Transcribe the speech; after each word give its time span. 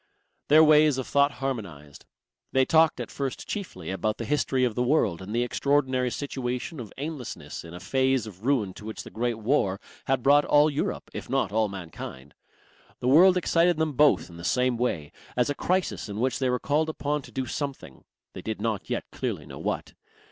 Their 0.47 0.63
ways 0.63 0.97
of 0.97 1.05
thought 1.05 1.33
harmonized. 1.33 2.05
They 2.53 2.65
talked 2.65 2.99
at 2.99 3.11
first 3.11 3.47
chiefly 3.47 3.91
about 3.91 4.17
the 4.17 4.25
history 4.25 4.63
of 4.63 4.73
the 4.73 4.81
world 4.81 5.21
and 5.21 5.31
the 5.31 5.43
extraordinary 5.43 6.09
situation 6.09 6.79
of 6.79 6.91
aimlessness 6.97 7.63
in 7.63 7.75
a 7.75 7.79
phase 7.79 8.25
of 8.25 8.43
ruin 8.43 8.73
to 8.73 8.85
which 8.85 9.03
the 9.03 9.11
Great 9.11 9.35
War 9.37 9.79
had 10.05 10.23
brought 10.23 10.43
all 10.43 10.71
Europe, 10.71 11.11
if 11.13 11.29
not 11.29 11.51
all 11.51 11.69
mankind. 11.69 12.33
The 12.99 13.09
world 13.09 13.37
excited 13.37 13.77
them 13.77 13.93
both 13.93 14.27
in 14.27 14.37
the 14.37 14.43
same 14.43 14.75
way; 14.75 15.11
as 15.37 15.51
a 15.51 15.53
crisis 15.53 16.09
in 16.09 16.19
which 16.19 16.39
they 16.39 16.49
were 16.49 16.57
called 16.57 16.89
upon 16.89 17.21
to 17.21 17.31
do 17.31 17.45
something 17.45 18.03
they 18.33 18.41
did 18.41 18.59
not 18.59 18.89
yet 18.89 19.03
clearly 19.11 19.45
know 19.45 19.59
what. 19.59 19.93